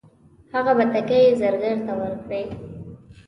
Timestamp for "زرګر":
1.41-1.77